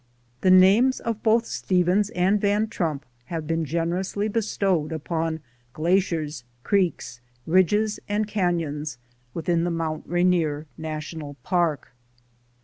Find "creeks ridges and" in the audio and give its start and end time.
6.63-8.27